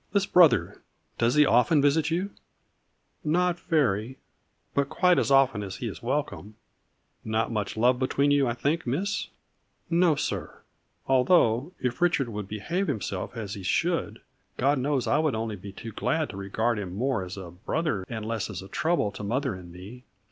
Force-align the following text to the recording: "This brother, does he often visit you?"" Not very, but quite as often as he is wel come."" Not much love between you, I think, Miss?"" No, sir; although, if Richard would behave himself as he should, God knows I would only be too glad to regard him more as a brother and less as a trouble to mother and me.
"This 0.12 0.26
brother, 0.26 0.82
does 1.16 1.36
he 1.36 1.46
often 1.46 1.80
visit 1.80 2.10
you?"" 2.10 2.30
Not 3.24 3.60
very, 3.60 4.18
but 4.74 4.88
quite 4.88 5.16
as 5.16 5.30
often 5.30 5.62
as 5.62 5.76
he 5.76 5.86
is 5.86 6.02
wel 6.02 6.24
come."" 6.24 6.56
Not 7.24 7.52
much 7.52 7.76
love 7.76 8.00
between 8.00 8.32
you, 8.32 8.48
I 8.48 8.54
think, 8.54 8.84
Miss?"" 8.84 9.28
No, 10.04 10.16
sir; 10.16 10.62
although, 11.06 11.72
if 11.78 12.02
Richard 12.02 12.28
would 12.30 12.48
behave 12.48 12.88
himself 12.88 13.36
as 13.36 13.54
he 13.54 13.62
should, 13.62 14.20
God 14.56 14.78
knows 14.80 15.06
I 15.06 15.20
would 15.20 15.36
only 15.36 15.54
be 15.54 15.70
too 15.70 15.92
glad 15.92 16.30
to 16.30 16.36
regard 16.36 16.80
him 16.80 16.96
more 16.96 17.22
as 17.22 17.36
a 17.36 17.52
brother 17.52 18.04
and 18.08 18.26
less 18.26 18.50
as 18.50 18.62
a 18.62 18.66
trouble 18.68 19.12
to 19.12 19.22
mother 19.22 19.54
and 19.54 19.70
me. 19.72 20.02